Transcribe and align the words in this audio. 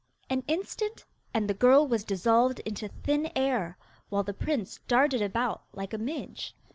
An 0.31 0.43
instant, 0.47 1.05
and 1.31 1.47
the 1.47 1.53
girl 1.53 1.87
was 1.87 2.03
dissolved 2.03 2.57
into 2.61 2.87
thin 2.87 3.31
air, 3.35 3.77
while 4.09 4.23
the 4.23 4.33
prince 4.33 4.79
darted 4.87 5.21
about 5.21 5.61
like 5.73 5.93
a 5.93 5.99
midge. 5.99 6.55